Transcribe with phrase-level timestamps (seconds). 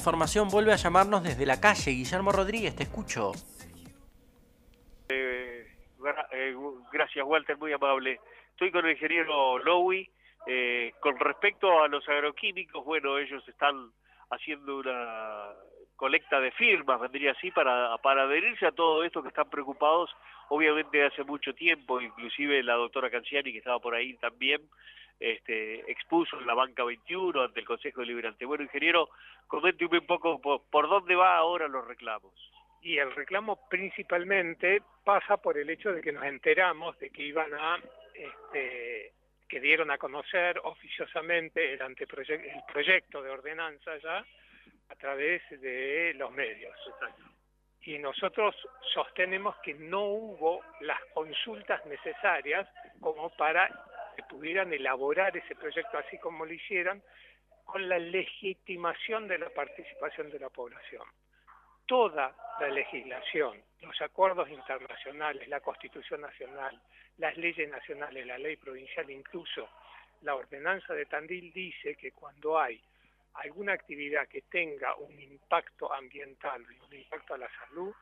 [0.00, 1.90] información vuelve a llamarnos desde la calle.
[1.90, 3.32] Guillermo Rodríguez, te escucho.
[5.10, 5.66] Eh,
[6.32, 6.54] eh,
[6.90, 8.18] gracias, Walter, muy amable.
[8.52, 10.10] Estoy con el ingeniero Lowy.
[10.46, 13.92] Eh, con respecto a los agroquímicos, bueno, ellos están
[14.30, 15.50] haciendo una
[15.96, 20.08] colecta de firmas, vendría así, para, para adherirse a todo esto que están preocupados,
[20.48, 24.62] obviamente hace mucho tiempo, inclusive la doctora Canciani, que estaba por ahí también,
[25.20, 28.46] este, expuso en la banca 21 ante el Consejo Deliberante.
[28.46, 29.10] Bueno, ingeniero,
[29.46, 32.32] coménteme un poco por, dónde va ahora los reclamos.
[32.80, 37.52] Y el reclamo principalmente pasa por el hecho de que nos enteramos de que iban
[37.52, 37.78] a,
[38.14, 39.12] este,
[39.46, 44.24] que dieron a conocer oficiosamente el, anteproyecto, el proyecto de ordenanza ya
[44.88, 46.74] a través de los medios.
[47.82, 48.56] Y nosotros
[48.94, 52.66] sostenemos que no hubo las consultas necesarias
[53.00, 53.68] como para
[54.30, 57.02] pudieran elaborar ese proyecto así como lo hicieron,
[57.64, 61.02] con la legitimación de la participación de la población.
[61.84, 66.80] Toda la legislación, los acuerdos internacionales, la Constitución Nacional,
[67.18, 69.68] las leyes nacionales, la ley provincial, incluso
[70.22, 72.80] la ordenanza de Tandil dice que cuando hay
[73.34, 77.92] alguna actividad que tenga un impacto ambiental y un impacto a la salud,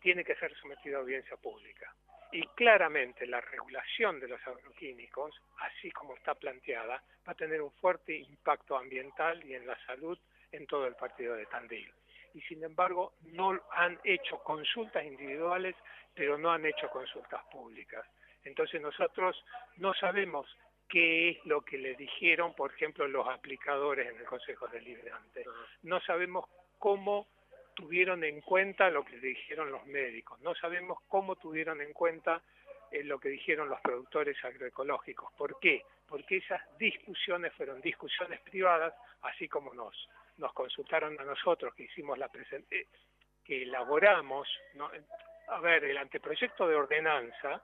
[0.00, 1.94] tiene que ser sometida a audiencia pública.
[2.32, 7.72] Y claramente la regulación de los agroquímicos, así como está planteada, va a tener un
[7.72, 10.18] fuerte impacto ambiental y en la salud
[10.52, 11.92] en todo el partido de Tandil.
[12.34, 15.74] Y sin embargo, no han hecho consultas individuales,
[16.14, 18.06] pero no han hecho consultas públicas.
[18.44, 19.44] Entonces nosotros
[19.78, 20.46] no sabemos
[20.88, 25.44] qué es lo que le dijeron, por ejemplo, los aplicadores en el Consejo Deliberante.
[25.82, 26.46] No sabemos
[26.78, 27.26] cómo
[27.80, 32.42] tuvieron en cuenta lo que dijeron los médicos, no sabemos cómo tuvieron en cuenta
[32.90, 35.32] eh, lo que dijeron los productores agroecológicos.
[35.32, 35.82] ¿Por qué?
[36.06, 42.18] Porque esas discusiones fueron discusiones privadas, así como nos, nos consultaron a nosotros que hicimos
[42.18, 42.30] la
[42.70, 42.86] eh,
[43.44, 44.46] que elaboramos,
[45.48, 47.62] a ver, el anteproyecto de ordenanza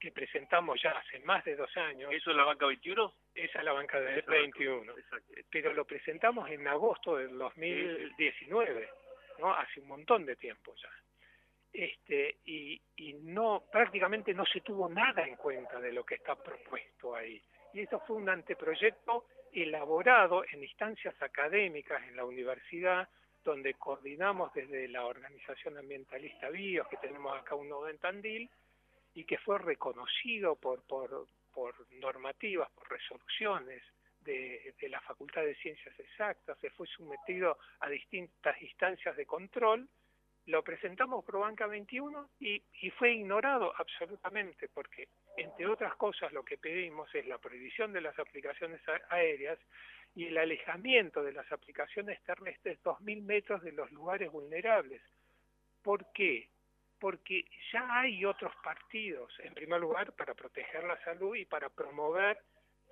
[0.00, 2.10] que presentamos ya hace más de dos años.
[2.12, 3.12] ¿Eso es la banca 21?
[3.34, 4.94] Esa es la banca de 21.
[5.50, 8.88] Pero lo presentamos en agosto del 2019
[9.48, 10.90] hace un montón de tiempo ya.
[11.72, 16.34] Este, y, y no, prácticamente no se tuvo nada en cuenta de lo que está
[16.34, 17.40] propuesto ahí.
[17.72, 23.08] Y esto fue un anteproyecto elaborado en instancias académicas en la universidad,
[23.44, 28.50] donde coordinamos desde la organización ambientalista BIOS, que tenemos acá un nodo en Tandil,
[29.14, 33.82] y que fue reconocido por, por, por normativas, por resoluciones
[34.24, 39.88] de, la Facultad de Ciencias Exactas, se fue sometido a distintas instancias de control,
[40.46, 46.44] lo presentamos por Banca 21 y, y fue ignorado absolutamente porque, entre otras cosas, lo
[46.44, 49.58] que pedimos es la prohibición de las aplicaciones aéreas
[50.14, 55.02] y el alejamiento de las aplicaciones terrestres 2.000 metros de los lugares vulnerables.
[55.82, 56.48] ¿Por qué?
[56.98, 62.38] Porque ya hay otros partidos, en primer lugar, para proteger la salud y para promover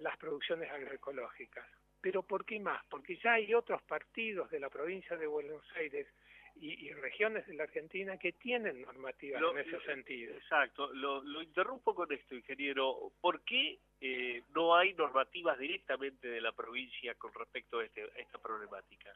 [0.00, 1.66] las producciones agroecológicas.
[2.00, 2.84] Pero ¿por qué más?
[2.88, 6.06] Porque ya hay otros partidos de la provincia de Buenos Aires
[6.60, 10.34] y, regiones de la Argentina que tienen normativas en ese sentido.
[10.34, 10.92] Exacto.
[10.92, 13.12] Lo, interrumpo con esto, ingeniero.
[13.20, 18.18] ¿Por qué eh, no hay normativas directamente de la provincia con respecto a, este, a
[18.18, 19.14] esta problemática?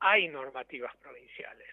[0.00, 1.68] Hay normativas provinciales,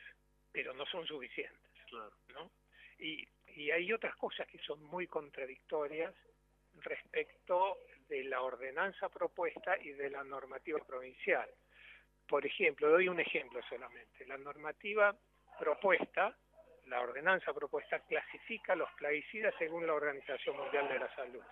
[0.52, 1.58] pero no son suficientes.
[1.90, 2.12] Claro.
[2.34, 2.52] ¿no?
[3.00, 6.14] Y, y hay otras cosas que son muy contradictorias
[6.82, 7.78] respecto
[8.08, 11.50] de la ordenanza propuesta y de la normativa provincial.
[12.28, 14.26] Por ejemplo, doy un ejemplo solamente.
[14.26, 15.16] La normativa
[15.60, 16.36] propuesta,
[16.86, 21.44] la ordenanza propuesta, clasifica los plaguicidas según la Organización Mundial de la Salud.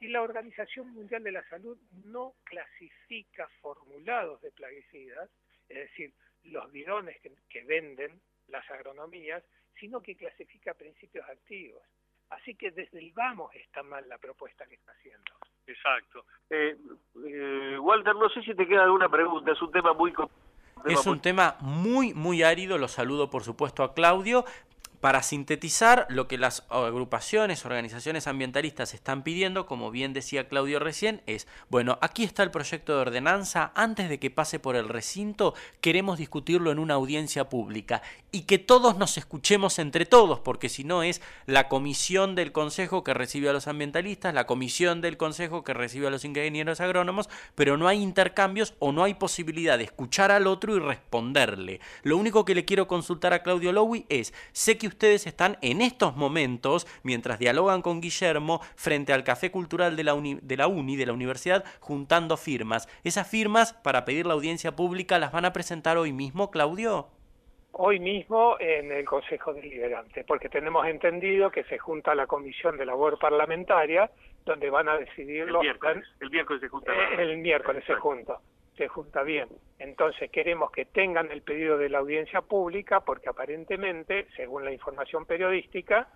[0.00, 5.30] Y la Organización Mundial de la Salud no clasifica formulados de plaguicidas,
[5.68, 6.12] es decir,
[6.44, 9.42] los bidones que, que venden las agronomías,
[9.78, 11.82] sino que clasifica principios activos.
[12.30, 15.32] Así que desde el vamos está mal la propuesta que está haciendo.
[15.66, 16.24] Exacto.
[16.50, 16.76] Eh,
[17.26, 20.12] eh, Walter, no sé si te queda alguna pregunta, es un tema muy...
[20.84, 24.44] Es un tema muy, muy árido, lo saludo por supuesto a Claudio,
[25.04, 31.20] para sintetizar lo que las agrupaciones, organizaciones ambientalistas están pidiendo, como bien decía Claudio recién,
[31.26, 35.52] es, bueno, aquí está el proyecto de ordenanza, antes de que pase por el recinto,
[35.82, 38.00] queremos discutirlo en una audiencia pública
[38.32, 43.04] y que todos nos escuchemos entre todos, porque si no es la comisión del Consejo
[43.04, 47.28] que recibe a los ambientalistas, la comisión del Consejo que recibe a los ingenieros agrónomos,
[47.54, 51.80] pero no hay intercambios o no hay posibilidad de escuchar al otro y responderle.
[52.04, 55.82] Lo único que le quiero consultar a Claudio Lowy es, sé que ustedes están en
[55.82, 60.96] estos momentos, mientras dialogan con Guillermo, frente al Café Cultural de la, de la UNI,
[60.96, 62.88] de la universidad, juntando firmas.
[63.02, 67.08] Esas firmas para pedir la audiencia pública las van a presentar hoy mismo, Claudio
[67.76, 72.86] hoy mismo en el Consejo Deliberante, porque tenemos entendido que se junta la Comisión de
[72.86, 74.10] Labor Parlamentaria,
[74.44, 75.62] donde van a decidir el los...
[75.62, 76.92] Miércoles, el miércoles se junta.
[76.92, 78.38] Eh, el miércoles se junta,
[78.76, 79.48] se junta bien.
[79.78, 85.24] Entonces queremos que tengan el pedido de la audiencia pública, porque aparentemente, según la información
[85.26, 86.08] periodística,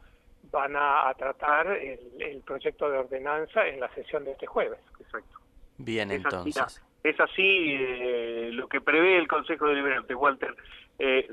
[0.50, 4.78] van a, tratar el, proyecto de ordenanza en la sesión de este jueves.
[5.00, 5.38] Exacto.
[5.76, 6.82] Bien, entonces.
[7.02, 10.55] es así eh, lo que prevé el Consejo Deliberante, Walter
[10.99, 11.28] eh,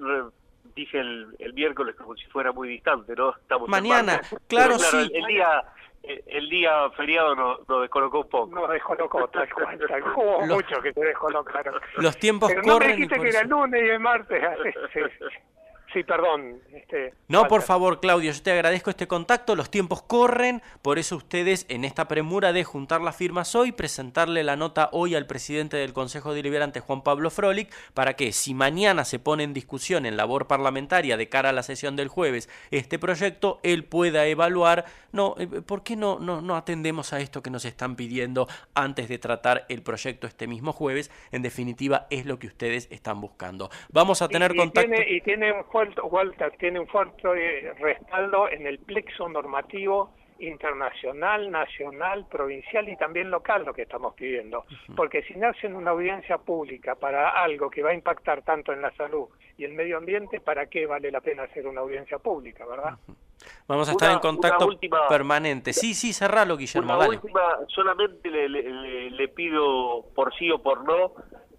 [0.76, 3.36] dije el, miércoles como si fuera muy distante, ¿no?
[3.36, 5.10] Estamos Mañana, claro, sí.
[5.14, 5.64] El, día
[6.04, 8.56] el día feriado nos, descolocó un poco.
[8.56, 10.48] Nos descolocó, tal cual, tal cual.
[10.48, 11.76] mucho que te descolocaron.
[11.98, 12.80] Los tiempos Pero corren.
[12.80, 14.44] No me dijiste que era el lunes y el martes.
[15.96, 16.60] Sí, perdón.
[16.74, 19.56] Este, no, por favor, Claudio, yo te agradezco este contacto.
[19.56, 24.44] Los tiempos corren, por eso ustedes, en esta premura de juntar las firmas hoy, presentarle
[24.44, 29.06] la nota hoy al presidente del Consejo Deliberante, Juan Pablo Frolic, para que si mañana
[29.06, 33.00] se pone en discusión en labor parlamentaria de cara a la sesión del jueves este
[33.00, 34.84] proyecto, él pueda evaluar.
[35.14, 39.08] No, eh, ¿por qué no, no, no atendemos a esto que nos están pidiendo antes
[39.08, 41.10] de tratar el proyecto este mismo jueves?
[41.32, 43.70] En definitiva, es lo que ustedes están buscando.
[43.94, 44.92] Vamos a tener contacto.
[45.08, 45.64] y tiene un
[46.04, 53.64] Walter tiene un fuerte respaldo en el plexo normativo internacional, nacional, provincial y también local
[53.66, 54.66] lo que estamos pidiendo.
[54.96, 58.92] Porque si hacen una audiencia pública para algo que va a impactar tanto en la
[58.96, 59.28] salud
[59.58, 62.98] y el medio ambiente, ¿para qué vale la pena hacer una audiencia pública, verdad?
[63.68, 64.70] Vamos a estar en contacto
[65.10, 65.74] permanente.
[65.74, 66.96] Sí, sí, cerralo, Guillermo.
[66.96, 71.14] Una última, solamente le, pido por sí o por no,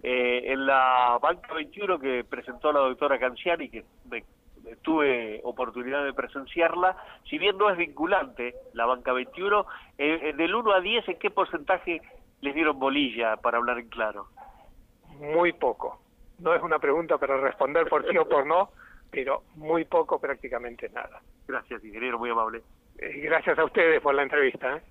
[0.09, 4.23] eh, en la banca 21 que presentó la doctora Canciani, que me
[4.81, 6.95] tuve oportunidad de presenciarla,
[7.29, 9.65] si bien no es vinculante la banca 21,
[9.97, 12.01] eh, eh, del 1 a 10, ¿en qué porcentaje
[12.39, 14.27] les dieron bolilla, para hablar en claro?
[15.19, 15.99] Muy poco.
[16.39, 18.69] No es una pregunta para responder por sí o por no,
[19.11, 21.19] pero muy poco, prácticamente nada.
[21.45, 22.61] Gracias, ingeniero, muy amable.
[22.97, 24.81] Eh, gracias a ustedes por la entrevista.